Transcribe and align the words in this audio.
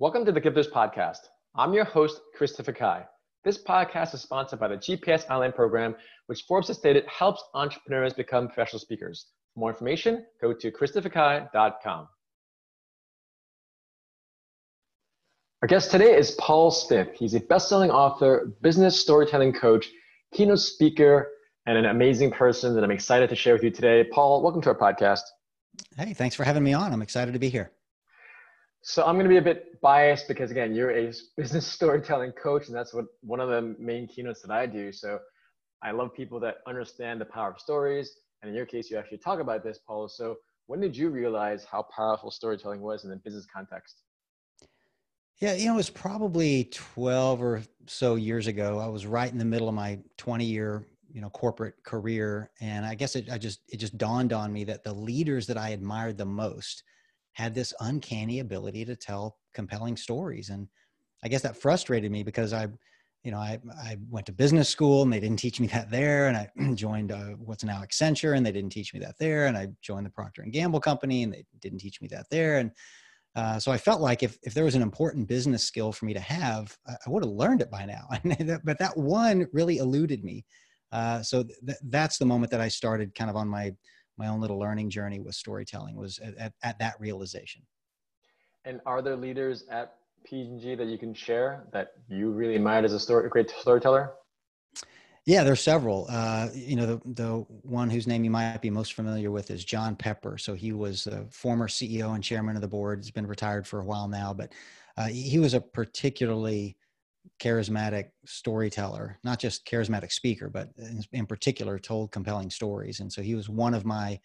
Welcome 0.00 0.24
to 0.24 0.32
the 0.32 0.40
Gifters 0.40 0.70
Podcast. 0.70 1.18
I'm 1.54 1.74
your 1.74 1.84
host, 1.84 2.22
Christopher 2.34 2.72
Kai. 2.72 3.04
This 3.44 3.62
podcast 3.62 4.14
is 4.14 4.22
sponsored 4.22 4.58
by 4.58 4.68
the 4.68 4.76
GPS 4.76 5.28
Online 5.28 5.52
Program, 5.52 5.94
which 6.24 6.44
Forbes 6.48 6.68
has 6.68 6.78
stated 6.78 7.04
helps 7.04 7.44
entrepreneurs 7.52 8.14
become 8.14 8.46
professional 8.46 8.80
speakers. 8.80 9.26
For 9.52 9.60
more 9.60 9.68
information, 9.68 10.24
go 10.40 10.54
to 10.54 10.72
christopherkai.com. 10.72 12.08
Our 15.60 15.68
guest 15.68 15.90
today 15.90 16.16
is 16.16 16.30
Paul 16.30 16.70
Smith. 16.70 17.08
He's 17.14 17.34
a 17.34 17.40
best-selling 17.40 17.90
author, 17.90 18.54
business 18.62 18.98
storytelling 18.98 19.52
coach, 19.52 19.86
keynote 20.32 20.60
speaker, 20.60 21.28
and 21.66 21.76
an 21.76 21.84
amazing 21.84 22.30
person 22.30 22.74
that 22.74 22.82
I'm 22.82 22.90
excited 22.90 23.28
to 23.28 23.36
share 23.36 23.52
with 23.52 23.64
you 23.64 23.70
today. 23.70 24.04
Paul, 24.04 24.42
welcome 24.42 24.62
to 24.62 24.70
our 24.70 24.78
podcast. 24.78 25.24
Hey, 25.98 26.14
thanks 26.14 26.34
for 26.34 26.44
having 26.44 26.64
me 26.64 26.72
on. 26.72 26.90
I'm 26.90 27.02
excited 27.02 27.32
to 27.32 27.38
be 27.38 27.50
here. 27.50 27.70
So 28.82 29.04
I'm 29.04 29.16
going 29.16 29.24
to 29.24 29.30
be 29.30 29.36
a 29.36 29.42
bit 29.42 29.80
biased 29.82 30.26
because 30.26 30.50
again, 30.50 30.74
you're 30.74 30.90
a 30.90 31.12
business 31.36 31.66
storytelling 31.66 32.32
coach, 32.32 32.68
and 32.68 32.76
that's 32.76 32.94
what 32.94 33.06
one 33.20 33.40
of 33.40 33.48
the 33.48 33.76
main 33.78 34.06
keynotes 34.06 34.42
that 34.42 34.50
I 34.50 34.66
do. 34.66 34.90
So 34.92 35.18
I 35.82 35.90
love 35.90 36.14
people 36.14 36.40
that 36.40 36.58
understand 36.66 37.20
the 37.20 37.26
power 37.26 37.50
of 37.50 37.60
stories, 37.60 38.16
and 38.42 38.48
in 38.48 38.56
your 38.56 38.66
case, 38.66 38.90
you 38.90 38.96
actually 38.96 39.18
talk 39.18 39.40
about 39.40 39.62
this, 39.62 39.78
Paul. 39.86 40.08
So 40.08 40.36
when 40.66 40.80
did 40.80 40.96
you 40.96 41.10
realize 41.10 41.64
how 41.64 41.86
powerful 41.94 42.30
storytelling 42.30 42.80
was 42.80 43.04
in 43.04 43.10
the 43.10 43.16
business 43.16 43.46
context? 43.52 44.02
Yeah, 45.40 45.54
you 45.54 45.66
know, 45.66 45.72
it 45.72 45.76
was 45.76 45.90
probably 45.90 46.68
12 46.70 47.42
or 47.42 47.62
so 47.86 48.14
years 48.14 48.46
ago. 48.46 48.78
I 48.78 48.86
was 48.86 49.06
right 49.06 49.30
in 49.32 49.38
the 49.38 49.44
middle 49.44 49.68
of 49.68 49.74
my 49.74 49.98
20 50.18 50.44
year, 50.44 50.86
you 51.10 51.22
know, 51.22 51.30
corporate 51.30 51.82
career. 51.82 52.50
And 52.60 52.84
I 52.84 52.94
guess 52.94 53.16
it, 53.16 53.30
I 53.30 53.38
just, 53.38 53.60
it 53.68 53.78
just 53.78 53.96
dawned 53.96 54.34
on 54.34 54.52
me 54.52 54.64
that 54.64 54.84
the 54.84 54.92
leaders 54.92 55.46
that 55.46 55.56
I 55.56 55.70
admired 55.70 56.18
the 56.18 56.26
most 56.26 56.82
had 57.32 57.54
this 57.54 57.72
uncanny 57.80 58.40
ability 58.40 58.84
to 58.84 58.96
tell 58.96 59.38
compelling 59.54 59.96
stories. 59.96 60.50
And 60.50 60.68
I 61.22 61.28
guess 61.28 61.42
that 61.42 61.56
frustrated 61.56 62.10
me 62.10 62.22
because 62.22 62.52
I, 62.52 62.68
you 63.24 63.30
know, 63.30 63.38
I, 63.38 63.58
I 63.82 63.98
went 64.08 64.26
to 64.26 64.32
business 64.32 64.68
school 64.68 65.02
and 65.02 65.12
they 65.12 65.20
didn't 65.20 65.38
teach 65.38 65.60
me 65.60 65.66
that 65.68 65.90
there. 65.90 66.28
And 66.28 66.36
I 66.36 66.50
joined 66.74 67.12
uh, 67.12 67.34
what's 67.38 67.64
now 67.64 67.82
Accenture 67.82 68.36
and 68.36 68.44
they 68.44 68.52
didn't 68.52 68.70
teach 68.70 68.94
me 68.94 69.00
that 69.00 69.18
there. 69.18 69.46
And 69.46 69.56
I 69.56 69.68
joined 69.82 70.06
the 70.06 70.10
Procter 70.10 70.42
and 70.42 70.52
Gamble 70.52 70.80
company 70.80 71.22
and 71.22 71.32
they 71.32 71.44
didn't 71.60 71.78
teach 71.78 72.00
me 72.00 72.08
that 72.08 72.26
there. 72.30 72.58
And 72.58 72.72
uh, 73.36 73.58
so 73.60 73.70
I 73.70 73.78
felt 73.78 74.00
like 74.00 74.22
if, 74.22 74.36
if 74.42 74.54
there 74.54 74.64
was 74.64 74.74
an 74.74 74.82
important 74.82 75.28
business 75.28 75.64
skill 75.64 75.92
for 75.92 76.06
me 76.06 76.14
to 76.14 76.20
have, 76.20 76.76
I, 76.86 76.94
I 77.06 77.10
would 77.10 77.24
have 77.24 77.32
learned 77.32 77.62
it 77.62 77.70
by 77.70 77.84
now. 77.84 78.08
but 78.64 78.78
that 78.78 78.96
one 78.96 79.46
really 79.52 79.78
eluded 79.78 80.24
me. 80.24 80.44
Uh, 80.90 81.22
so 81.22 81.44
th- 81.44 81.78
that's 81.84 82.18
the 82.18 82.24
moment 82.24 82.50
that 82.50 82.60
I 82.60 82.68
started 82.68 83.14
kind 83.14 83.30
of 83.30 83.36
on 83.36 83.46
my 83.46 83.72
my 84.20 84.28
own 84.28 84.40
little 84.40 84.58
learning 84.58 84.90
journey 84.90 85.18
with 85.18 85.34
storytelling 85.34 85.96
was 85.96 86.18
at, 86.20 86.36
at, 86.36 86.52
at 86.62 86.78
that 86.78 86.94
realization. 87.00 87.62
And 88.64 88.80
are 88.86 89.02
there 89.02 89.16
leaders 89.16 89.64
at 89.70 89.96
P&G 90.24 90.74
that 90.74 90.86
you 90.86 90.98
can 90.98 91.14
share 91.14 91.64
that 91.72 91.94
you 92.08 92.30
really 92.30 92.54
admired 92.54 92.84
as 92.84 92.92
a 92.92 93.00
story, 93.00 93.28
great 93.30 93.50
storyteller? 93.50 94.12
Yeah, 95.26 95.44
there's 95.44 95.60
several. 95.60 96.06
Uh, 96.08 96.48
you 96.54 96.76
know, 96.76 96.86
the 96.86 97.00
the 97.04 97.32
one 97.62 97.90
whose 97.90 98.06
name 98.06 98.24
you 98.24 98.30
might 98.30 98.62
be 98.62 98.70
most 98.70 98.94
familiar 98.94 99.30
with 99.30 99.50
is 99.50 99.64
John 99.64 99.94
Pepper. 99.94 100.38
So 100.38 100.54
he 100.54 100.72
was 100.72 101.06
a 101.06 101.26
former 101.30 101.68
CEO 101.68 102.14
and 102.14 102.24
chairman 102.24 102.56
of 102.56 102.62
the 102.62 102.68
board. 102.68 103.00
He's 103.00 103.10
been 103.10 103.26
retired 103.26 103.66
for 103.66 103.80
a 103.80 103.84
while 103.84 104.08
now, 104.08 104.32
but 104.32 104.52
uh, 104.96 105.08
he 105.08 105.38
was 105.38 105.54
a 105.54 105.60
particularly 105.60 106.76
charismatic 107.40 108.10
storyteller, 108.26 109.18
not 109.24 109.38
just 109.38 109.66
charismatic 109.66 110.12
speaker, 110.12 110.48
but 110.48 110.68
in, 110.78 111.02
in, 111.12 111.26
particular 111.26 111.78
told 111.78 112.12
compelling 112.12 112.50
stories. 112.50 113.00
And 113.00 113.12
so 113.12 113.22
he 113.22 113.34
was 113.34 113.48
one 113.48 113.74
of 113.74 113.84
my 113.84 114.20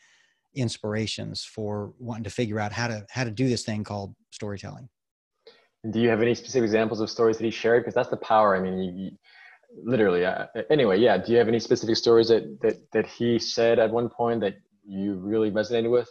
inspirations 0.54 1.44
for 1.44 1.94
wanting 2.00 2.24
to 2.26 2.30
figure 2.30 2.60
out 2.60 2.72
how 2.72 2.88
to 2.88 3.06
how 3.10 3.24
to 3.24 3.32
do 3.32 3.48
this 3.48 3.64
thing 3.64 3.84
called 3.84 4.16
storytelling. 4.32 4.90
And 5.84 5.94
do 5.94 6.00
you 6.00 6.10
have 6.10 6.22
any 6.22 6.36
specific 6.36 6.66
examples 6.66 7.00
of 7.00 7.10
stories 7.10 7.38
that 7.38 7.46
he 7.46 7.52
shared? 7.52 7.84
Because 7.84 7.94
that's 7.94 8.10
the 8.10 8.18
power. 8.18 8.56
I 8.56 8.60
mean, 8.60 8.80
you, 8.80 8.92
you, 8.92 9.12
literally. 9.84 10.26
Uh, 10.26 10.48
anyway, 10.70 11.00
yeah. 11.00 11.18
Do 11.18 11.32
you 11.32 11.38
have 11.38 11.48
any 11.48 11.60
specific 11.60 11.96
stories 11.96 12.30
that 12.30 12.60
that 12.62 12.92
that 12.92 13.06
he 13.08 13.40
said 13.40 13.80
at 13.80 13.92
one 13.92 14.10
point 14.10 14.42
that 14.42 14.56
you 14.86 15.16
really 15.16 15.52
resonated 15.52 15.92
with? 15.92 16.10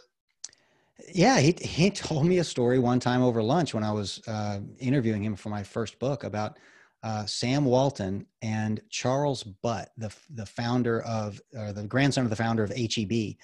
Yeah, 1.13 1.39
he 1.39 1.55
he 1.59 1.89
told 2.07 2.25
me 2.25 2.39
a 2.39 2.43
story 2.43 2.79
one 2.79 2.99
time 2.99 3.21
over 3.21 3.43
lunch 3.43 3.73
when 3.73 3.83
I 3.83 3.91
was 3.91 4.21
uh, 4.27 4.59
interviewing 4.79 5.23
him 5.23 5.35
for 5.35 5.49
my 5.49 5.63
first 5.63 5.99
book 5.99 6.23
about 6.23 6.57
uh, 7.05 7.23
Sam 7.27 7.65
Walton 7.65 8.25
and 8.41 8.81
Charles 8.89 9.43
Butt, 9.43 9.89
the 9.95 10.13
the 10.33 10.45
founder 10.45 11.01
of 11.03 11.39
or 11.55 11.71
the 11.71 11.83
grandson 11.83 12.23
of 12.23 12.31
the 12.31 12.35
founder 12.35 12.63
of 12.63 12.73
HEB, 12.75 13.35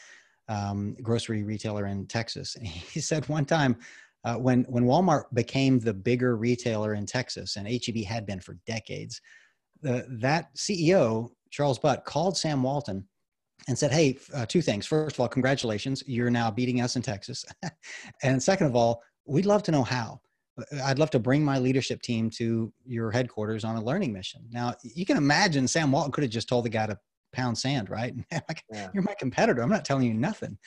um, 0.49 0.95
grocery 1.03 1.43
retailer 1.43 1.85
in 1.85 2.07
Texas. 2.07 2.55
And 2.55 2.67
he 2.67 2.99
said 2.99 3.29
one 3.29 3.45
time 3.45 3.77
uh, 4.23 4.35
when 4.35 4.63
when 4.63 4.85
Walmart 4.85 5.25
became 5.35 5.79
the 5.79 5.93
bigger 5.93 6.35
retailer 6.35 6.95
in 6.95 7.05
Texas, 7.05 7.55
and 7.55 7.67
HEB 7.67 8.03
had 8.03 8.25
been 8.25 8.39
for 8.39 8.57
decades, 8.65 9.21
the, 9.81 10.07
that 10.19 10.55
CEO 10.55 11.29
Charles 11.51 11.77
Butt 11.77 12.03
called 12.03 12.35
Sam 12.35 12.63
Walton 12.63 13.07
and 13.67 13.77
said, 13.77 13.91
"Hey, 13.91 14.17
uh, 14.33 14.47
two 14.47 14.63
things. 14.63 14.87
First 14.87 15.17
of 15.17 15.19
all, 15.19 15.27
congratulations, 15.27 16.03
you're 16.07 16.31
now 16.31 16.49
beating 16.49 16.81
us 16.81 16.95
in 16.95 17.03
Texas, 17.03 17.45
and 18.23 18.41
second 18.41 18.65
of 18.65 18.75
all, 18.75 19.03
we'd 19.27 19.45
love 19.45 19.61
to 19.63 19.71
know 19.71 19.83
how." 19.83 20.19
I'd 20.83 20.99
love 20.99 21.09
to 21.11 21.19
bring 21.19 21.43
my 21.43 21.59
leadership 21.59 22.01
team 22.01 22.29
to 22.31 22.71
your 22.85 23.11
headquarters 23.11 23.63
on 23.63 23.75
a 23.75 23.83
learning 23.83 24.13
mission. 24.13 24.41
Now, 24.51 24.75
you 24.83 25.05
can 25.05 25.17
imagine 25.17 25.67
Sam 25.67 25.91
Walton 25.91 26.11
could 26.11 26.23
have 26.23 26.31
just 26.31 26.49
told 26.49 26.65
the 26.65 26.69
guy 26.69 26.87
to 26.87 26.97
pound 27.33 27.57
sand, 27.57 27.89
right? 27.89 28.13
like, 28.31 28.63
yeah. 28.71 28.89
You're 28.93 29.03
my 29.03 29.15
competitor. 29.17 29.61
I'm 29.61 29.69
not 29.69 29.85
telling 29.85 30.07
you 30.07 30.13
nothing. 30.13 30.57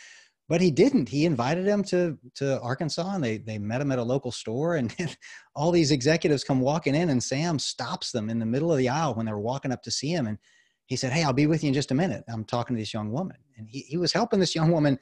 But 0.46 0.60
he 0.60 0.70
didn't. 0.70 1.08
He 1.08 1.24
invited 1.24 1.66
him 1.66 1.82
to 1.84 2.18
to 2.34 2.60
Arkansas, 2.60 3.14
and 3.14 3.24
they 3.24 3.38
they 3.38 3.58
met 3.58 3.80
him 3.80 3.90
at 3.92 3.98
a 3.98 4.02
local 4.02 4.30
store. 4.30 4.76
And 4.76 4.94
all 5.56 5.70
these 5.70 5.90
executives 5.90 6.44
come 6.44 6.60
walking 6.60 6.94
in, 6.94 7.08
and 7.08 7.22
Sam 7.22 7.58
stops 7.58 8.12
them 8.12 8.28
in 8.28 8.38
the 8.38 8.46
middle 8.46 8.70
of 8.70 8.76
the 8.76 8.90
aisle 8.90 9.14
when 9.14 9.24
they're 9.24 9.38
walking 9.38 9.72
up 9.72 9.82
to 9.84 9.90
see 9.90 10.10
him. 10.10 10.26
And 10.26 10.36
he 10.84 10.96
said, 10.96 11.12
"Hey, 11.12 11.24
I'll 11.24 11.32
be 11.32 11.46
with 11.46 11.64
you 11.64 11.68
in 11.68 11.74
just 11.74 11.92
a 11.92 11.94
minute. 11.94 12.24
I'm 12.28 12.44
talking 12.44 12.76
to 12.76 12.82
this 12.82 12.92
young 12.92 13.10
woman." 13.10 13.38
And 13.56 13.66
he 13.66 13.80
he 13.80 13.96
was 13.96 14.12
helping 14.12 14.38
this 14.38 14.54
young 14.54 14.70
woman 14.70 14.98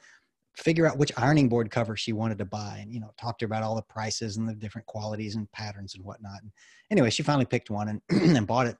figure 0.55 0.85
out 0.85 0.97
which 0.97 1.11
ironing 1.17 1.49
board 1.49 1.71
cover 1.71 1.95
she 1.95 2.13
wanted 2.13 2.37
to 2.37 2.45
buy 2.45 2.77
and 2.81 2.93
you 2.93 2.99
know 2.99 3.11
talked 3.19 3.39
to 3.39 3.45
her 3.45 3.47
about 3.47 3.63
all 3.63 3.75
the 3.75 3.81
prices 3.81 4.37
and 4.37 4.47
the 4.47 4.53
different 4.53 4.85
qualities 4.87 5.35
and 5.35 5.51
patterns 5.51 5.95
and 5.95 6.03
whatnot. 6.03 6.41
And 6.41 6.51
anyway 6.91 7.09
she 7.09 7.23
finally 7.23 7.45
picked 7.45 7.69
one 7.69 7.89
and, 7.89 8.01
and 8.37 8.47
bought 8.47 8.67
it. 8.67 8.77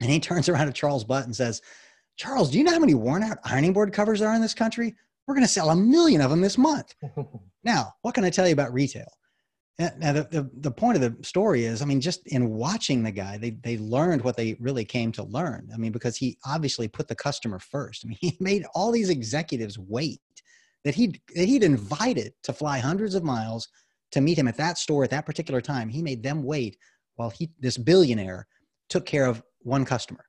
And 0.00 0.10
he 0.10 0.20
turns 0.20 0.48
around 0.48 0.66
to 0.66 0.72
charles 0.72 1.04
butt 1.04 1.24
and 1.24 1.34
says 1.34 1.60
charles 2.16 2.50
do 2.50 2.58
you 2.58 2.64
know 2.64 2.72
how 2.72 2.78
many 2.78 2.94
worn 2.94 3.22
out 3.22 3.38
ironing 3.44 3.72
board 3.72 3.92
covers 3.92 4.20
there 4.20 4.28
are 4.28 4.34
in 4.34 4.42
this 4.42 4.54
country? 4.54 4.94
We're 5.26 5.34
going 5.34 5.46
to 5.46 5.52
sell 5.52 5.70
a 5.70 5.76
million 5.76 6.20
of 6.20 6.30
them 6.30 6.40
this 6.40 6.58
month. 6.58 6.94
Now 7.62 7.92
what 8.00 8.14
can 8.14 8.24
i 8.24 8.30
tell 8.30 8.46
you 8.46 8.54
about 8.54 8.72
retail? 8.72 9.08
Eh, 9.78 9.90
now 9.98 10.12
the, 10.14 10.22
the, 10.30 10.50
the 10.60 10.70
point 10.70 10.96
of 10.96 11.02
the 11.02 11.24
story 11.24 11.64
is 11.64 11.82
i 11.82 11.84
mean 11.84 12.00
just 12.00 12.26
in 12.28 12.50
watching 12.50 13.02
the 13.02 13.10
guy 13.10 13.36
they, 13.38 13.50
they 13.50 13.76
learned 13.78 14.22
what 14.22 14.36
they 14.36 14.56
really 14.60 14.84
came 14.84 15.10
to 15.12 15.24
learn. 15.24 15.68
I 15.74 15.76
mean 15.76 15.92
because 15.92 16.16
he 16.16 16.38
obviously 16.46 16.86
put 16.88 17.08
the 17.08 17.14
customer 17.14 17.58
first. 17.58 18.04
I 18.04 18.08
mean 18.08 18.18
he 18.20 18.36
made 18.40 18.64
all 18.74 18.92
these 18.92 19.10
executives 19.10 19.78
wait 19.78 20.20
that 20.84 20.94
he'd, 20.94 21.20
that 21.34 21.46
he'd 21.46 21.62
invited 21.62 22.32
to 22.44 22.52
fly 22.52 22.78
hundreds 22.78 23.14
of 23.14 23.24
miles 23.24 23.68
to 24.12 24.20
meet 24.20 24.38
him 24.38 24.48
at 24.48 24.56
that 24.56 24.78
store 24.78 25.04
at 25.04 25.10
that 25.10 25.26
particular 25.26 25.60
time. 25.60 25.88
He 25.88 26.02
made 26.02 26.22
them 26.22 26.42
wait 26.42 26.76
while 27.16 27.30
he, 27.30 27.50
this 27.60 27.76
billionaire 27.76 28.46
took 28.88 29.06
care 29.06 29.26
of 29.26 29.42
one 29.60 29.84
customer. 29.84 30.24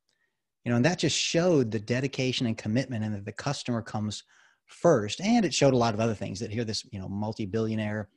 You 0.63 0.69
know, 0.69 0.75
and 0.75 0.85
that 0.85 0.99
just 0.99 1.17
showed 1.17 1.71
the 1.71 1.79
dedication 1.79 2.45
and 2.45 2.57
commitment 2.57 3.03
and 3.03 3.15
that 3.15 3.25
the 3.25 3.31
customer 3.31 3.81
comes 3.81 4.23
first. 4.67 5.19
And 5.21 5.43
it 5.43 5.53
showed 5.53 5.73
a 5.73 5.77
lot 5.77 5.93
of 5.93 5.99
other 5.99 6.13
things 6.13 6.39
that 6.39 6.51
here 6.51 6.63
this, 6.63 6.85
you 6.91 6.99
know, 6.99 7.09
multi-billionaire 7.09 8.09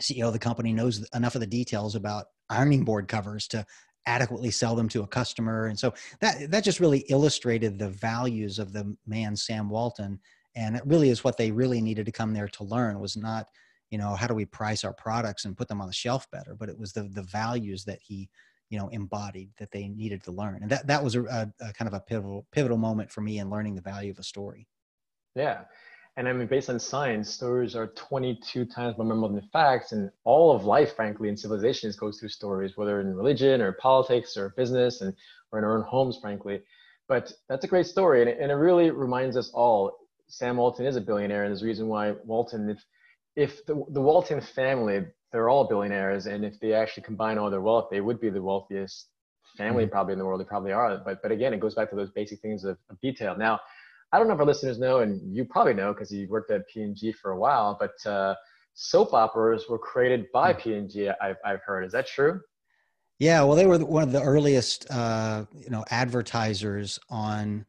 CEO 0.00 0.26
of 0.26 0.32
the 0.32 0.38
company 0.38 0.72
knows 0.72 1.06
enough 1.14 1.36
of 1.36 1.40
the 1.40 1.46
details 1.46 1.94
about 1.94 2.26
ironing 2.50 2.84
board 2.84 3.06
covers 3.06 3.46
to 3.48 3.64
adequately 4.06 4.50
sell 4.50 4.74
them 4.74 4.88
to 4.88 5.02
a 5.02 5.06
customer. 5.06 5.66
And 5.66 5.78
so 5.78 5.94
that 6.20 6.50
that 6.50 6.64
just 6.64 6.80
really 6.80 7.04
illustrated 7.08 7.78
the 7.78 7.90
values 7.90 8.58
of 8.58 8.72
the 8.72 8.96
man 9.06 9.36
Sam 9.36 9.70
Walton 9.70 10.18
and 10.56 10.76
it 10.76 10.82
really 10.86 11.10
is 11.10 11.24
what 11.24 11.36
they 11.36 11.50
really 11.50 11.80
needed 11.80 12.06
to 12.06 12.12
come 12.12 12.32
there 12.32 12.48
to 12.48 12.64
learn 12.64 13.00
was 13.00 13.16
not 13.16 13.48
you 13.90 13.98
know 13.98 14.14
how 14.14 14.26
do 14.26 14.34
we 14.34 14.44
price 14.44 14.84
our 14.84 14.92
products 14.92 15.44
and 15.44 15.56
put 15.56 15.68
them 15.68 15.80
on 15.80 15.86
the 15.86 15.92
shelf 15.92 16.30
better 16.30 16.54
but 16.54 16.68
it 16.68 16.78
was 16.78 16.92
the 16.92 17.04
the 17.14 17.22
values 17.22 17.84
that 17.84 17.98
he 18.02 18.28
you 18.70 18.78
know 18.78 18.88
embodied 18.88 19.50
that 19.58 19.70
they 19.70 19.88
needed 19.88 20.22
to 20.22 20.32
learn 20.32 20.62
and 20.62 20.70
that 20.70 20.86
that 20.86 21.02
was 21.02 21.14
a, 21.14 21.24
a, 21.24 21.52
a 21.60 21.72
kind 21.72 21.88
of 21.88 21.94
a 21.94 22.00
pivotal 22.00 22.46
pivotal 22.50 22.78
moment 22.78 23.10
for 23.10 23.20
me 23.20 23.38
in 23.38 23.50
learning 23.50 23.74
the 23.74 23.82
value 23.82 24.10
of 24.10 24.18
a 24.18 24.22
story 24.22 24.66
yeah 25.34 25.62
and 26.16 26.28
I 26.28 26.32
mean, 26.32 26.46
based 26.46 26.70
on 26.70 26.78
science, 26.78 27.28
stories 27.28 27.74
are 27.74 27.88
22 27.88 28.66
times 28.66 28.96
more 28.96 29.06
memorable 29.06 29.34
than 29.34 29.48
facts. 29.52 29.90
And 29.90 30.10
all 30.22 30.54
of 30.54 30.64
life, 30.64 30.94
frankly, 30.94 31.28
in 31.28 31.36
civilizations 31.36 31.96
goes 31.96 32.20
through 32.20 32.28
stories, 32.28 32.76
whether 32.76 33.00
in 33.00 33.16
religion 33.16 33.60
or 33.60 33.72
politics 33.72 34.36
or 34.36 34.50
business 34.50 35.00
and 35.00 35.12
or 35.50 35.58
in 35.58 35.64
our 35.64 35.76
own 35.76 35.82
homes, 35.82 36.18
frankly. 36.20 36.62
But 37.08 37.32
that's 37.48 37.64
a 37.64 37.68
great 37.68 37.86
story. 37.86 38.20
And 38.20 38.30
it, 38.30 38.38
and 38.40 38.52
it 38.52 38.54
really 38.54 38.90
reminds 38.90 39.36
us 39.36 39.50
all 39.52 40.03
Sam 40.28 40.56
Walton 40.56 40.86
is 40.86 40.96
a 40.96 41.00
billionaire, 41.00 41.44
and 41.44 41.50
there's 41.50 41.62
a 41.62 41.66
reason 41.66 41.88
why 41.88 42.12
Walton, 42.24 42.70
if 42.70 42.84
if 43.36 43.66
the, 43.66 43.74
the 43.90 44.00
Walton 44.00 44.40
family, 44.40 45.04
they're 45.32 45.48
all 45.48 45.66
billionaires, 45.66 46.26
and 46.26 46.44
if 46.44 46.58
they 46.60 46.72
actually 46.72 47.02
combine 47.02 47.38
all 47.38 47.50
their 47.50 47.60
wealth, 47.60 47.88
they 47.90 48.00
would 48.00 48.20
be 48.20 48.30
the 48.30 48.42
wealthiest 48.42 49.08
family 49.56 49.84
mm-hmm. 49.84 49.92
probably 49.92 50.12
in 50.12 50.18
the 50.18 50.24
world. 50.24 50.40
They 50.40 50.44
probably 50.44 50.72
are. 50.72 50.98
But 51.04 51.20
but 51.22 51.32
again, 51.32 51.52
it 51.52 51.60
goes 51.60 51.74
back 51.74 51.90
to 51.90 51.96
those 51.96 52.10
basic 52.10 52.40
things 52.40 52.64
of, 52.64 52.78
of 52.90 53.00
detail. 53.00 53.36
Now, 53.36 53.60
I 54.12 54.18
don't 54.18 54.28
know 54.28 54.34
if 54.34 54.40
our 54.40 54.46
listeners 54.46 54.78
know, 54.78 55.00
and 55.00 55.20
you 55.34 55.44
probably 55.44 55.74
know 55.74 55.92
because 55.92 56.12
you 56.12 56.28
worked 56.28 56.50
at 56.50 56.68
P&G 56.68 57.12
for 57.12 57.32
a 57.32 57.38
while, 57.38 57.76
but 57.78 58.10
uh, 58.10 58.34
soap 58.74 59.12
operas 59.12 59.64
were 59.68 59.78
created 59.78 60.26
by 60.32 60.52
hmm. 60.52 60.60
P&G. 60.60 61.10
I've, 61.20 61.36
I've 61.44 61.62
heard. 61.62 61.84
Is 61.84 61.92
that 61.92 62.06
true? 62.06 62.40
Yeah, 63.18 63.42
well, 63.42 63.56
they 63.56 63.66
were 63.66 63.78
one 63.78 64.02
of 64.02 64.12
the 64.12 64.22
earliest, 64.22 64.90
uh, 64.90 65.46
you 65.52 65.70
know, 65.70 65.84
advertisers 65.90 66.98
on 67.08 67.64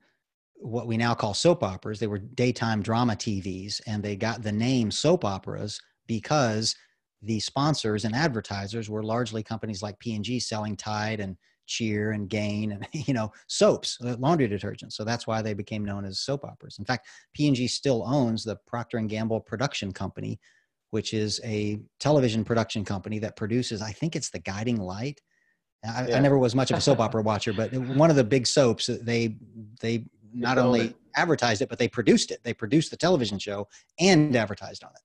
what 0.57 0.88
we 0.88 0.98
now 0.98 1.13
call 1.13 1.34
soap 1.34 1.63
operas. 1.63 2.00
They 2.00 2.07
were 2.07 2.19
daytime 2.19 2.81
drama 2.81 3.13
TVs, 3.13 3.81
and 3.88 4.04
they 4.04 4.16
got 4.16 4.42
the 4.42 4.52
name 4.52 4.92
soap 4.92 5.25
operas 5.25 5.80
because 6.07 6.75
the 7.22 7.40
sponsors 7.40 8.06
and 8.06 8.16
advertisers 8.16 8.90
were 8.90 9.04
largely 9.04 9.42
companies 9.42 9.81
like 9.81 10.00
P&G 10.00 10.40
selling 10.40 10.78
Tide 10.78 11.19
and 11.19 11.36
Cheer 11.66 12.12
and 12.12 12.30
Gain 12.30 12.72
and 12.74 12.88
you 13.07 13.13
know 13.13 13.31
soaps, 13.48 13.98
uh, 14.06 14.16
laundry 14.19 14.48
detergents. 14.48 14.94
So 14.94 15.04
that's 15.04 15.28
why 15.28 15.42
they 15.42 15.54
became 15.54 15.84
known 15.84 16.06
as 16.06 16.19
soap 16.19 16.44
operas. 16.44 16.78
In 16.80 16.86
fact, 16.86 17.08
P&G 17.34 17.68
still 17.68 18.04
owns 18.06 18.44
the 18.44 18.58
Procter 18.68 18.98
and 18.98 19.10
Gamble 19.10 19.42
production 19.42 19.92
company, 19.92 20.40
which 20.92 21.13
is 21.13 21.42
a 21.44 21.80
television 22.00 22.44
production 22.44 22.86
company 22.86 23.19
that 23.19 23.36
produces. 23.36 23.81
I 23.81 23.92
think 23.92 24.16
it's 24.16 24.30
The 24.30 24.40
Guiding 24.40 24.78
Light 24.78 25.19
I, 25.88 26.08
yeah. 26.08 26.18
I, 26.18 26.19
never 26.19 26.38
was 26.38 26.56
much 26.56 26.72
of 26.72 26.78
a 26.78 26.81
soap 26.81 27.00
opera 27.00 27.22
watcher, 27.22 27.54
but 27.54 27.74
one 27.74 28.10
of 28.10 28.16
the 28.16 28.24
big 28.24 28.48
soaps, 28.48 28.88
they 28.88 29.36
they 29.81 30.06
not 30.36 30.58
only 30.58 30.82
it. 30.82 30.96
advertised 31.16 31.62
it, 31.62 31.70
but 31.70 31.80
they 31.80 31.88
produced 31.88 32.32
it. 32.32 32.42
They 32.44 32.54
produced 32.54 32.92
the 32.92 32.98
television 32.98 33.40
show 33.40 33.68
and 34.00 34.36
advertised 34.36 34.84
on 34.84 34.92
it. 34.92 35.02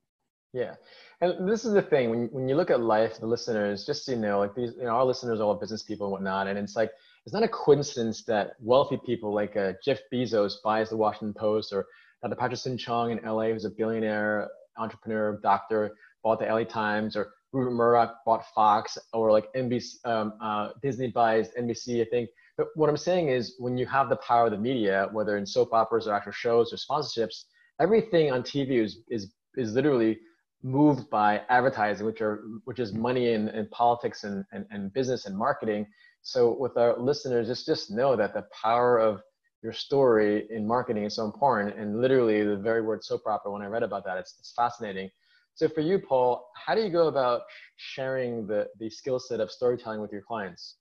Yeah, 0.52 0.74
and 1.20 1.48
this 1.48 1.64
is 1.64 1.72
the 1.72 1.82
thing 1.82 2.10
when 2.10 2.28
when 2.32 2.48
you 2.48 2.56
look 2.56 2.70
at 2.70 2.80
life, 2.80 3.20
the 3.20 3.26
listeners, 3.26 3.86
just 3.86 4.04
so 4.04 4.12
you 4.12 4.18
know, 4.18 4.40
like 4.40 4.54
these, 4.54 4.72
you 4.76 4.84
know, 4.84 4.90
our 4.90 5.04
listeners 5.04 5.38
are 5.40 5.44
all 5.44 5.54
business 5.54 5.82
people 5.82 6.06
and 6.06 6.12
whatnot, 6.12 6.48
and 6.48 6.58
it's 6.58 6.74
like 6.74 6.90
it's 7.24 7.32
not 7.32 7.42
a 7.42 7.48
coincidence 7.48 8.24
that 8.24 8.52
wealthy 8.60 8.98
people 9.06 9.32
like 9.32 9.56
uh, 9.56 9.74
Jeff 9.84 10.00
Bezos 10.12 10.54
buys 10.64 10.90
the 10.90 10.96
Washington 10.96 11.34
Post 11.34 11.72
or 11.72 11.86
Dr. 12.22 12.34
Patrick 12.34 12.60
Soon-Shiong 12.60 13.16
in 13.16 13.24
LA, 13.24 13.48
who's 13.48 13.64
a 13.64 13.70
billionaire 13.70 14.50
entrepreneur, 14.76 15.38
doctor, 15.42 15.94
bought 16.22 16.38
the 16.40 16.46
LA 16.46 16.64
Times, 16.64 17.16
or 17.16 17.32
Murdoch 17.52 18.16
bought 18.24 18.44
Fox, 18.54 18.96
or 19.12 19.32
like 19.32 19.52
NBC, 19.54 20.04
um, 20.04 20.34
uh, 20.40 20.70
Disney 20.82 21.08
buys 21.08 21.48
NBC, 21.58 22.00
I 22.00 22.08
think. 22.08 22.30
But 22.56 22.68
what 22.74 22.88
I'm 22.88 22.96
saying 22.96 23.28
is, 23.28 23.56
when 23.58 23.76
you 23.76 23.86
have 23.86 24.08
the 24.08 24.16
power 24.16 24.46
of 24.46 24.52
the 24.52 24.58
media, 24.58 25.08
whether 25.12 25.36
in 25.36 25.46
soap 25.46 25.72
operas 25.72 26.06
or 26.06 26.14
actual 26.14 26.32
shows 26.32 26.72
or 26.72 26.76
sponsorships, 26.76 27.44
everything 27.80 28.30
on 28.32 28.42
TV 28.42 28.82
is 28.82 29.00
is 29.08 29.32
is 29.56 29.72
literally 29.72 30.18
moved 30.62 31.08
by 31.10 31.42
advertising, 31.48 32.06
which 32.06 32.20
are 32.20 32.42
which 32.64 32.78
is 32.78 32.92
money 32.92 33.32
in, 33.32 33.48
in 33.48 33.66
politics 33.68 34.24
and, 34.24 34.44
and, 34.52 34.66
and 34.70 34.92
business 34.92 35.26
and 35.26 35.36
marketing. 35.36 35.86
So 36.22 36.56
with 36.58 36.76
our 36.76 36.98
listeners, 36.98 37.48
just 37.48 37.66
just 37.66 37.90
know 37.90 38.14
that 38.16 38.34
the 38.34 38.44
power 38.62 38.98
of 38.98 39.22
your 39.62 39.72
story 39.72 40.46
in 40.50 40.66
marketing 40.66 41.04
is 41.04 41.16
so 41.16 41.24
important. 41.24 41.76
And 41.76 42.00
literally 42.00 42.42
the 42.42 42.56
very 42.56 42.82
word 42.82 43.04
soap 43.04 43.22
opera, 43.26 43.52
when 43.52 43.62
I 43.62 43.66
read 43.66 43.82
about 43.82 44.04
that, 44.04 44.18
it's, 44.18 44.36
it's 44.38 44.52
fascinating. 44.54 45.10
So 45.54 45.68
for 45.68 45.80
you, 45.80 45.98
Paul, 45.98 46.48
how 46.54 46.74
do 46.74 46.82
you 46.82 46.90
go 46.90 47.08
about 47.08 47.42
sharing 47.76 48.46
the, 48.46 48.68
the 48.78 48.88
skill 48.88 49.18
set 49.18 49.40
of 49.40 49.50
storytelling 49.50 50.00
with 50.00 50.12
your 50.12 50.22
clients? 50.22 50.76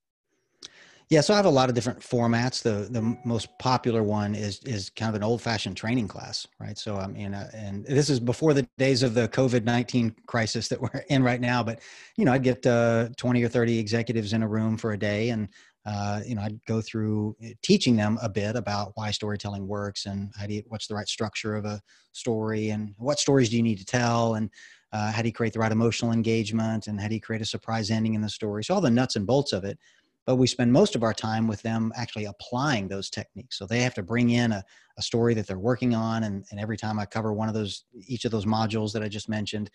Yeah, 1.09 1.21
so 1.21 1.33
I 1.33 1.37
have 1.37 1.47
a 1.47 1.49
lot 1.49 1.69
of 1.69 1.75
different 1.75 2.01
formats. 2.01 2.61
The 2.61 2.87
the 2.91 3.17
most 3.25 3.49
popular 3.57 4.03
one 4.03 4.35
is 4.35 4.59
is 4.59 4.91
kind 4.91 5.09
of 5.09 5.15
an 5.15 5.23
old 5.23 5.41
fashioned 5.41 5.75
training 5.75 6.07
class, 6.07 6.45
right? 6.59 6.77
So 6.77 6.97
I 6.97 7.07
mean, 7.07 7.33
and 7.33 7.83
this 7.85 8.11
is 8.11 8.19
before 8.19 8.53
the 8.53 8.67
days 8.77 9.01
of 9.01 9.15
the 9.15 9.27
COVID 9.27 9.63
nineteen 9.63 10.15
crisis 10.27 10.67
that 10.67 10.79
we're 10.79 11.03
in 11.09 11.23
right 11.23 11.41
now. 11.41 11.63
But 11.63 11.79
you 12.15 12.25
know, 12.25 12.31
I'd 12.31 12.43
get 12.43 12.63
uh, 12.67 13.09
twenty 13.17 13.41
or 13.43 13.47
thirty 13.47 13.79
executives 13.79 14.33
in 14.33 14.43
a 14.43 14.47
room 14.47 14.77
for 14.77 14.91
a 14.91 14.99
day, 14.99 15.29
and 15.29 15.49
uh, 15.89 16.21
you 16.23 16.35
know, 16.35 16.41
I'd 16.43 16.63
go 16.65 16.81
through 16.81 17.35
uh, 17.43 17.49
teaching 17.63 17.95
them 17.95 18.19
a 18.21 18.29
bit 18.29 18.55
about 18.55 18.91
why 18.93 19.09
storytelling 19.09 19.67
works 19.67 20.05
and 20.05 20.31
how 20.37 20.45
do 20.45 20.53
you, 20.53 20.63
what's 20.67 20.85
the 20.85 20.93
right 20.93 21.07
structure 21.07 21.55
of 21.55 21.65
a 21.65 21.81
story 22.11 22.69
and 22.69 22.93
what 22.97 23.17
stories 23.17 23.49
do 23.49 23.57
you 23.57 23.63
need 23.63 23.79
to 23.79 23.85
tell 23.85 24.35
and 24.35 24.51
uh, 24.93 25.11
how 25.11 25.23
do 25.23 25.27
you 25.27 25.33
create 25.33 25.51
the 25.51 25.59
right 25.59 25.71
emotional 25.71 26.11
engagement 26.11 26.85
and 26.85 27.01
how 27.01 27.07
do 27.07 27.15
you 27.15 27.21
create 27.21 27.41
a 27.41 27.45
surprise 27.45 27.89
ending 27.89 28.13
in 28.13 28.21
the 28.21 28.29
story. 28.29 28.63
So 28.63 28.75
all 28.75 28.81
the 28.81 28.91
nuts 28.91 29.15
and 29.15 29.25
bolts 29.25 29.51
of 29.51 29.63
it. 29.63 29.79
But 30.27 30.35
we 30.35 30.45
spend 30.45 30.71
most 30.71 30.95
of 30.95 31.01
our 31.01 31.13
time 31.13 31.47
with 31.47 31.63
them 31.63 31.91
actually 31.95 32.25
applying 32.25 32.87
those 32.87 33.09
techniques. 33.09 33.57
So 33.57 33.65
they 33.65 33.79
have 33.79 33.95
to 33.95 34.03
bring 34.03 34.29
in 34.29 34.51
a, 34.51 34.63
a 34.99 35.01
story 35.01 35.33
that 35.33 35.47
they're 35.47 35.57
working 35.57 35.95
on. 35.95 36.23
And, 36.23 36.45
and 36.51 36.59
every 36.59 36.77
time 36.77 36.99
I 36.99 37.05
cover 37.05 37.33
one 37.33 37.47
of 37.47 37.55
those, 37.55 37.85
each 38.05 38.25
of 38.25 38.31
those 38.31 38.45
modules 38.45 38.93
that 38.93 39.01
I 39.01 39.07
just 39.07 39.27
mentioned, 39.27 39.71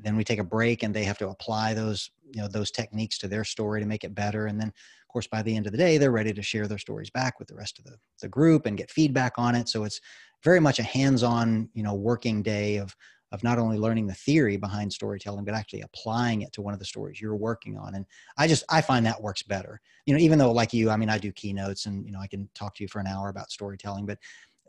then 0.00 0.16
we 0.16 0.22
take 0.22 0.38
a 0.38 0.44
break 0.44 0.84
and 0.84 0.94
they 0.94 1.02
have 1.02 1.18
to 1.18 1.30
apply 1.30 1.74
those 1.74 2.10
you 2.32 2.40
know 2.40 2.48
those 2.48 2.70
techniques 2.70 3.18
to 3.18 3.28
their 3.28 3.44
story 3.44 3.80
to 3.80 3.86
make 3.86 4.04
it 4.04 4.14
better 4.14 4.46
and 4.46 4.60
then 4.60 4.68
of 4.68 5.08
course 5.08 5.26
by 5.26 5.42
the 5.42 5.54
end 5.54 5.66
of 5.66 5.72
the 5.72 5.78
day 5.78 5.98
they're 5.98 6.10
ready 6.10 6.32
to 6.32 6.42
share 6.42 6.66
their 6.66 6.78
stories 6.78 7.10
back 7.10 7.38
with 7.38 7.48
the 7.48 7.54
rest 7.54 7.78
of 7.78 7.84
the, 7.84 7.96
the 8.20 8.28
group 8.28 8.66
and 8.66 8.76
get 8.76 8.90
feedback 8.90 9.32
on 9.36 9.54
it 9.54 9.68
so 9.68 9.84
it's 9.84 10.00
very 10.44 10.60
much 10.60 10.78
a 10.78 10.84
hands-on 10.84 11.68
you 11.74 11.82
know 11.82 11.94
working 11.94 12.42
day 12.42 12.76
of 12.76 12.94
of 13.30 13.44
not 13.44 13.58
only 13.58 13.76
learning 13.76 14.06
the 14.06 14.14
theory 14.14 14.56
behind 14.56 14.92
storytelling 14.92 15.44
but 15.44 15.54
actually 15.54 15.82
applying 15.82 16.42
it 16.42 16.52
to 16.52 16.62
one 16.62 16.72
of 16.72 16.80
the 16.80 16.86
stories 16.86 17.20
you're 17.20 17.36
working 17.36 17.76
on 17.76 17.94
and 17.94 18.06
i 18.38 18.46
just 18.46 18.64
i 18.70 18.80
find 18.80 19.04
that 19.04 19.20
works 19.20 19.42
better 19.42 19.80
you 20.06 20.14
know 20.14 20.20
even 20.20 20.38
though 20.38 20.52
like 20.52 20.72
you 20.72 20.90
i 20.90 20.96
mean 20.96 21.10
i 21.10 21.18
do 21.18 21.32
keynotes 21.32 21.86
and 21.86 22.06
you 22.06 22.12
know 22.12 22.20
i 22.20 22.26
can 22.26 22.48
talk 22.54 22.74
to 22.74 22.82
you 22.82 22.88
for 22.88 23.00
an 23.00 23.06
hour 23.06 23.28
about 23.28 23.50
storytelling 23.50 24.06
but 24.06 24.18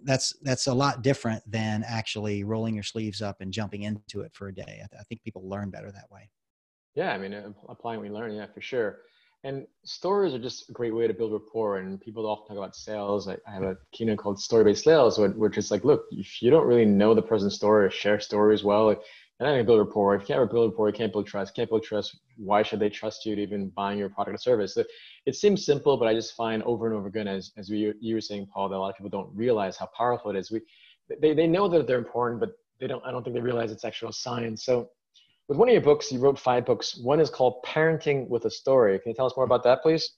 that's 0.04 0.34
that's 0.42 0.68
a 0.68 0.74
lot 0.74 1.02
different 1.02 1.44
than 1.50 1.84
actually 1.86 2.44
rolling 2.44 2.74
your 2.74 2.84
sleeves 2.84 3.22
up 3.22 3.42
and 3.42 3.52
jumping 3.52 3.84
into 3.84 4.22
it 4.22 4.34
for 4.34 4.48
a 4.48 4.54
day. 4.54 4.82
I, 4.82 5.00
I 5.00 5.04
think 5.04 5.24
people 5.24 5.48
learn 5.48 5.70
better 5.70 5.92
that 5.92 6.10
way. 6.12 6.30
Yeah, 7.00 7.14
I 7.14 7.18
mean, 7.18 7.34
uh, 7.34 7.54
applying 7.70 8.02
what 8.02 8.10
you 8.10 8.14
learn, 8.14 8.34
yeah, 8.34 8.48
for 8.54 8.60
sure. 8.60 8.98
And 9.46 9.66
stories 9.86 10.34
are 10.34 10.40
just 10.40 10.70
a 10.70 10.74
great 10.74 10.94
way 10.94 11.08
to 11.08 11.14
build 11.14 11.32
rapport. 11.32 11.78
And 11.78 12.02
people 12.02 12.26
often 12.26 12.50
talk 12.50 12.58
about 12.58 12.76
sales. 12.76 13.30
I, 13.30 13.38
I 13.48 13.54
have 13.54 13.64
a 13.64 13.78
keynote 13.94 14.18
called 14.18 14.38
story-based 14.38 14.84
sales, 14.84 15.18
which 15.18 15.58
is 15.58 15.72
like, 15.72 15.86
look, 15.86 16.02
if 16.12 16.42
you 16.42 16.52
don't 16.52 16.68
really 16.68 16.84
know 16.84 17.14
the 17.14 17.22
person's 17.22 17.56
story 17.56 17.86
or 17.86 17.90
share 17.90 18.20
stories 18.20 18.66
well, 18.66 18.90
not 18.90 19.00
going 19.40 19.60
to 19.60 19.64
build 19.64 19.80
rapport. 19.80 20.14
If 20.16 20.24
you 20.24 20.36
can't 20.36 20.52
build 20.52 20.72
rapport, 20.72 20.90
you 20.90 20.94
can't 20.94 21.14
build 21.14 21.26
trust. 21.26 21.56
Can't 21.56 21.70
build 21.70 21.84
trust. 21.84 22.20
Why 22.36 22.64
should 22.64 22.82
they 22.82 22.90
trust 22.90 23.26
you 23.26 23.34
to 23.34 23.42
even 23.42 23.70
buying 23.70 23.98
your 23.98 24.10
product 24.10 24.36
or 24.36 24.38
service? 24.38 24.74
So 24.74 24.84
it 25.26 25.36
seems 25.38 25.66
simple, 25.66 25.96
but 25.96 26.10
I 26.10 26.14
just 26.14 26.36
find 26.36 26.62
over 26.64 26.86
and 26.86 26.98
over 26.98 27.08
again, 27.08 27.30
as, 27.30 27.54
as 27.56 27.70
we, 27.70 27.94
you 28.02 28.16
were 28.16 28.20
saying, 28.20 28.50
Paul, 28.54 28.68
that 28.68 28.76
a 28.76 28.78
lot 28.78 28.90
of 28.90 28.98
people 28.98 29.10
don't 29.10 29.34
realize 29.34 29.78
how 29.78 29.88
powerful 29.98 30.32
it 30.32 30.36
is. 30.36 30.52
We, 30.52 30.60
they, 31.22 31.34
they 31.34 31.48
know 31.48 31.70
that 31.70 31.88
they're 31.88 31.98
important, 31.98 32.42
but 32.42 32.50
they 32.78 32.88
don't, 32.88 33.06
I 33.06 33.12
don't 33.12 33.24
think 33.24 33.36
they 33.36 33.42
realize 33.42 33.72
it's 33.72 33.86
actual 33.86 34.12
science. 34.12 34.66
So 34.66 34.90
with 35.50 35.58
one 35.58 35.68
of 35.68 35.74
your 35.74 35.82
books, 35.82 36.12
you 36.12 36.20
wrote 36.20 36.40
five 36.40 36.66
books. 36.66 36.96
One 36.96 37.20
is 37.20 37.30
called 37.30 37.64
Parenting 37.66 38.30
with 38.30 38.46
a 38.46 38.52
Story. 38.52 38.98
Can 39.00 39.10
you 39.10 39.16
tell 39.16 39.26
us 39.26 39.34
more 39.36 39.46
about 39.46 39.64
that, 39.64 39.82
please? 39.82 40.12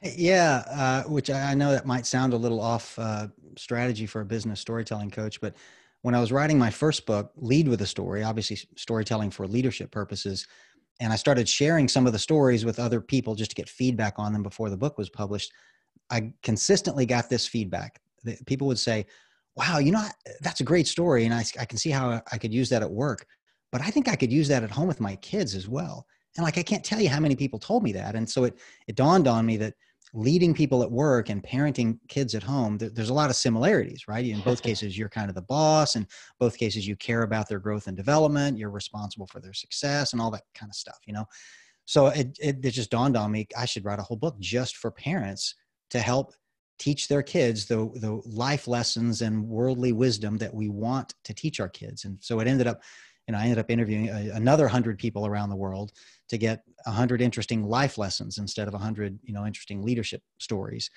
Yeah, 0.00 0.62
uh, 0.70 1.02
which 1.02 1.28
I 1.28 1.52
know 1.54 1.72
that 1.72 1.84
might 1.84 2.06
sound 2.06 2.32
a 2.32 2.36
little 2.36 2.60
off 2.60 2.96
uh, 2.98 3.26
strategy 3.58 4.06
for 4.06 4.20
a 4.20 4.24
business 4.24 4.60
storytelling 4.60 5.10
coach, 5.10 5.40
but 5.40 5.54
when 6.02 6.14
I 6.14 6.20
was 6.20 6.32
writing 6.32 6.58
my 6.58 6.70
first 6.70 7.04
book, 7.04 7.32
Lead 7.36 7.66
with 7.66 7.82
a 7.82 7.86
Story, 7.86 8.22
obviously 8.22 8.58
storytelling 8.76 9.30
for 9.30 9.46
leadership 9.46 9.90
purposes, 9.90 10.46
and 11.00 11.12
I 11.12 11.16
started 11.16 11.48
sharing 11.48 11.88
some 11.88 12.06
of 12.06 12.12
the 12.12 12.18
stories 12.18 12.64
with 12.64 12.78
other 12.78 13.00
people 13.00 13.34
just 13.34 13.50
to 13.50 13.56
get 13.56 13.68
feedback 13.68 14.14
on 14.18 14.32
them 14.32 14.42
before 14.42 14.70
the 14.70 14.76
book 14.76 14.96
was 14.96 15.10
published, 15.10 15.52
I 16.10 16.32
consistently 16.42 17.06
got 17.06 17.28
this 17.28 17.46
feedback. 17.46 18.00
that 18.22 18.46
People 18.46 18.68
would 18.68 18.78
say, 18.78 19.06
Wow, 19.56 19.78
you 19.78 19.92
know, 19.92 20.04
that's 20.40 20.60
a 20.60 20.64
great 20.64 20.86
story. 20.86 21.24
And 21.24 21.34
I, 21.34 21.44
I 21.58 21.64
can 21.64 21.78
see 21.78 21.90
how 21.90 22.22
I 22.30 22.38
could 22.38 22.52
use 22.52 22.68
that 22.70 22.82
at 22.82 22.90
work, 22.90 23.26
but 23.74 23.82
I 23.82 23.90
think 23.90 24.06
I 24.06 24.14
could 24.14 24.32
use 24.32 24.46
that 24.46 24.62
at 24.62 24.70
home 24.70 24.86
with 24.86 25.00
my 25.00 25.16
kids 25.16 25.56
as 25.56 25.66
well. 25.66 26.06
And 26.36 26.44
like, 26.44 26.58
I 26.58 26.62
can't 26.62 26.84
tell 26.84 27.00
you 27.00 27.08
how 27.08 27.18
many 27.18 27.34
people 27.34 27.58
told 27.58 27.82
me 27.82 27.90
that. 27.94 28.14
And 28.14 28.30
so 28.30 28.44
it, 28.44 28.56
it 28.86 28.94
dawned 28.94 29.26
on 29.26 29.44
me 29.44 29.56
that 29.56 29.74
leading 30.12 30.54
people 30.54 30.84
at 30.84 30.92
work 30.92 31.28
and 31.28 31.42
parenting 31.42 31.98
kids 32.06 32.36
at 32.36 32.42
home 32.44 32.78
there's 32.78 33.08
a 33.08 33.14
lot 33.14 33.30
of 33.30 33.34
similarities 33.34 34.06
right 34.06 34.24
in 34.24 34.40
both 34.42 34.62
cases 34.68 34.96
you're 34.96 35.08
kind 35.08 35.28
of 35.28 35.34
the 35.34 35.42
boss 35.42 35.96
in 35.96 36.06
both 36.38 36.56
cases 36.56 36.86
you 36.86 36.94
care 36.94 37.22
about 37.22 37.48
their 37.48 37.58
growth 37.58 37.88
and 37.88 37.96
development 37.96 38.56
you're 38.56 38.70
responsible 38.70 39.26
for 39.26 39.40
their 39.40 39.52
success 39.52 40.12
and 40.12 40.22
all 40.22 40.30
that 40.30 40.44
kind 40.54 40.70
of 40.70 40.76
stuff 40.76 40.98
you 41.04 41.12
know 41.12 41.24
so 41.84 42.06
it, 42.06 42.38
it, 42.40 42.64
it 42.64 42.70
just 42.70 42.92
dawned 42.92 43.16
on 43.16 43.32
me 43.32 43.44
i 43.58 43.64
should 43.64 43.84
write 43.84 43.98
a 43.98 44.02
whole 44.02 44.16
book 44.16 44.38
just 44.38 44.76
for 44.76 44.92
parents 44.92 45.56
to 45.90 45.98
help 45.98 46.32
teach 46.78 47.08
their 47.08 47.22
kids 47.22 47.66
the, 47.66 47.90
the 47.96 48.22
life 48.24 48.68
lessons 48.68 49.20
and 49.20 49.44
worldly 49.44 49.90
wisdom 49.90 50.38
that 50.38 50.54
we 50.54 50.68
want 50.68 51.14
to 51.24 51.34
teach 51.34 51.58
our 51.58 51.68
kids 51.68 52.04
and 52.04 52.16
so 52.20 52.38
it 52.38 52.46
ended 52.46 52.68
up 52.68 52.80
and 53.26 53.36
I 53.36 53.42
ended 53.44 53.58
up 53.58 53.70
interviewing 53.70 54.08
a, 54.08 54.30
another 54.34 54.68
hundred 54.68 54.98
people 54.98 55.26
around 55.26 55.50
the 55.50 55.56
world 55.56 55.92
to 56.28 56.38
get 56.38 56.62
a 56.86 56.90
hundred 56.90 57.20
interesting 57.20 57.64
life 57.64 57.98
lessons 57.98 58.38
instead 58.38 58.68
of 58.68 58.74
a 58.74 58.78
hundred, 58.78 59.18
you 59.22 59.32
know, 59.32 59.46
interesting 59.46 59.82
leadership 59.82 60.22
stories. 60.38 60.90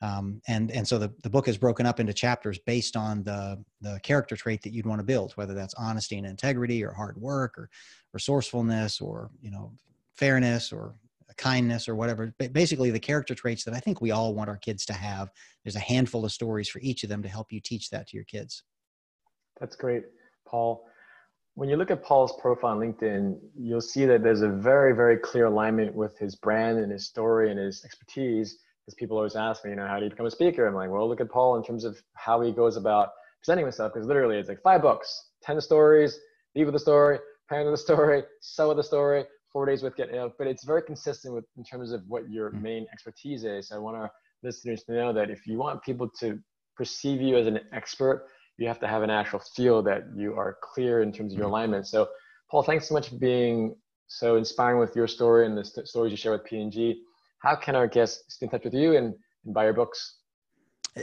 Um, 0.00 0.40
and 0.48 0.72
and 0.72 0.86
so 0.86 0.98
the, 0.98 1.12
the 1.22 1.30
book 1.30 1.46
is 1.46 1.56
broken 1.56 1.86
up 1.86 2.00
into 2.00 2.12
chapters 2.12 2.58
based 2.66 2.96
on 2.96 3.22
the 3.22 3.62
the 3.80 4.00
character 4.02 4.36
trait 4.36 4.62
that 4.62 4.72
you'd 4.72 4.86
want 4.86 4.98
to 4.98 5.06
build, 5.06 5.32
whether 5.34 5.54
that's 5.54 5.74
honesty 5.74 6.18
and 6.18 6.26
integrity, 6.26 6.84
or 6.84 6.92
hard 6.92 7.16
work, 7.16 7.56
or 7.56 7.70
resourcefulness, 8.12 9.00
or 9.00 9.30
you 9.40 9.52
know, 9.52 9.72
fairness, 10.16 10.72
or 10.72 10.96
kindness, 11.36 11.88
or 11.88 11.94
whatever. 11.94 12.34
Basically, 12.50 12.90
the 12.90 12.98
character 12.98 13.34
traits 13.34 13.62
that 13.62 13.74
I 13.74 13.78
think 13.78 14.00
we 14.00 14.10
all 14.10 14.34
want 14.34 14.50
our 14.50 14.56
kids 14.56 14.84
to 14.86 14.92
have. 14.92 15.30
There's 15.64 15.76
a 15.76 15.80
handful 15.80 16.24
of 16.24 16.32
stories 16.32 16.68
for 16.68 16.80
each 16.80 17.04
of 17.04 17.08
them 17.08 17.22
to 17.22 17.28
help 17.28 17.52
you 17.52 17.60
teach 17.60 17.88
that 17.90 18.08
to 18.08 18.16
your 18.16 18.24
kids. 18.24 18.64
That's 19.60 19.76
great, 19.76 20.02
Paul 20.48 20.84
when 21.54 21.68
you 21.68 21.76
look 21.76 21.90
at 21.90 22.02
Paul's 22.02 22.34
profile 22.40 22.72
on 22.72 22.78
LinkedIn, 22.78 23.38
you'll 23.58 23.80
see 23.80 24.06
that 24.06 24.22
there's 24.22 24.40
a 24.42 24.48
very, 24.48 24.94
very 24.94 25.18
clear 25.18 25.46
alignment 25.46 25.94
with 25.94 26.18
his 26.18 26.34
brand 26.34 26.78
and 26.78 26.90
his 26.90 27.06
story 27.06 27.50
and 27.50 27.58
his 27.58 27.84
expertise. 27.84 28.58
Because 28.84 28.94
people 28.94 29.16
always 29.16 29.36
ask 29.36 29.64
me, 29.64 29.70
you 29.70 29.76
know, 29.76 29.86
how 29.86 29.98
do 29.98 30.04
you 30.04 30.10
become 30.10 30.26
a 30.26 30.30
speaker? 30.30 30.66
I'm 30.66 30.74
like, 30.74 30.90
well, 30.90 31.08
look 31.08 31.20
at 31.20 31.30
Paul 31.30 31.56
in 31.56 31.62
terms 31.62 31.84
of 31.84 31.96
how 32.14 32.40
he 32.40 32.50
goes 32.52 32.76
about 32.76 33.10
presenting 33.40 33.64
himself. 33.64 33.92
Because 33.92 34.08
literally, 34.08 34.38
it's 34.38 34.48
like 34.48 34.62
five 34.62 34.82
books, 34.82 35.28
ten 35.42 35.60
stories, 35.60 36.18
leave 36.56 36.66
with 36.66 36.74
a 36.74 36.80
story, 36.80 37.18
parent 37.48 37.68
of 37.68 37.72
the 37.72 37.78
story, 37.78 38.22
seller 38.40 38.72
of 38.72 38.78
the 38.78 38.82
story, 38.82 39.24
four 39.52 39.66
days 39.66 39.82
with 39.82 39.96
get 39.96 40.08
you 40.08 40.16
know, 40.16 40.32
but 40.38 40.46
it's 40.46 40.64
very 40.64 40.82
consistent 40.82 41.34
with 41.34 41.44
in 41.56 41.64
terms 41.64 41.92
of 41.92 42.02
what 42.08 42.28
your 42.30 42.50
mm-hmm. 42.50 42.62
main 42.62 42.86
expertise 42.92 43.44
is. 43.44 43.68
So 43.68 43.76
I 43.76 43.78
want 43.78 43.96
our 43.96 44.10
listeners 44.42 44.82
to 44.84 44.92
know 44.92 45.12
that 45.12 45.30
if 45.30 45.46
you 45.46 45.58
want 45.58 45.82
people 45.82 46.08
to 46.20 46.38
perceive 46.76 47.20
you 47.20 47.36
as 47.36 47.46
an 47.46 47.60
expert, 47.72 48.26
you 48.62 48.68
have 48.68 48.78
to 48.78 48.86
have 48.86 49.02
an 49.02 49.10
actual 49.10 49.40
feel 49.40 49.82
that 49.82 50.04
you 50.16 50.34
are 50.34 50.56
clear 50.62 51.02
in 51.02 51.10
terms 51.12 51.32
of 51.32 51.38
your 51.38 51.46
mm-hmm. 51.46 51.54
alignment. 51.54 51.88
So 51.88 52.08
Paul, 52.50 52.62
thanks 52.62 52.88
so 52.88 52.94
much 52.94 53.08
for 53.08 53.16
being 53.16 53.74
so 54.06 54.36
inspiring 54.36 54.78
with 54.78 54.94
your 54.94 55.08
story 55.08 55.46
and 55.46 55.58
the 55.58 55.64
st- 55.64 55.88
stories 55.88 56.12
you 56.12 56.16
share 56.16 56.30
with 56.32 56.44
P&G. 56.44 57.02
How 57.40 57.56
can 57.56 57.74
our 57.74 57.88
guests 57.88 58.22
stay 58.28 58.46
in 58.46 58.50
touch 58.50 58.62
with 58.64 58.74
you 58.74 58.96
and, 58.96 59.14
and 59.44 59.54
buy 59.54 59.64
your 59.64 59.72
books? 59.72 60.18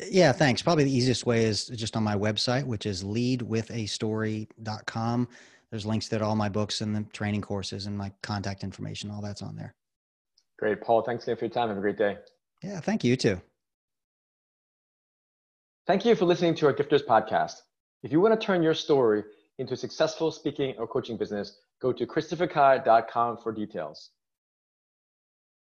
Yeah, 0.10 0.32
thanks. 0.32 0.62
Probably 0.62 0.86
the 0.86 0.96
easiest 0.96 1.26
way 1.26 1.44
is 1.46 1.66
just 1.66 1.98
on 1.98 2.04
my 2.04 2.16
website, 2.16 2.64
which 2.64 2.86
is 2.86 3.04
leadwithastory.com. 3.04 5.28
There's 5.72 5.86
links 5.86 6.10
to 6.10 6.24
all 6.24 6.36
my 6.36 6.50
books 6.50 6.82
and 6.82 6.96
the 6.96 7.04
training 7.12 7.42
courses 7.42 7.88
and 7.88 7.98
my 7.98 8.12
contact 8.22 8.64
information. 8.64 9.10
All 9.12 9.22
that's 9.22 9.42
on 9.42 9.56
there. 9.56 9.74
Great. 10.60 10.82
Paul, 10.82 11.02
thanks 11.02 11.24
again 11.24 11.38
for 11.38 11.46
your 11.46 11.54
time. 11.54 11.70
Have 11.70 11.78
a 11.78 11.82
great 11.82 11.98
day. 11.98 12.18
Yeah, 12.64 12.80
thank 12.80 13.04
you, 13.04 13.10
you 13.12 13.18
too. 13.18 13.42
Thank 15.90 16.06
you 16.06 16.14
for 16.14 16.26
listening 16.26 16.54
to 16.54 16.68
our 16.68 16.74
Gifters 16.76 17.04
podcast. 17.04 17.64
If 18.04 18.12
you 18.12 18.22
want 18.22 18.40
to 18.40 18.46
turn 18.46 18.62
your 18.62 18.76
story 18.76 19.24
into 19.58 19.74
a 19.74 19.76
successful 19.76 20.32
speaking 20.32 20.76
or 20.78 20.86
coaching 20.86 21.18
business, 21.18 21.58
go 21.82 21.92
to 21.92 22.06
christopherkai.com 22.06 23.38
for 23.38 23.52
details. 23.52 24.12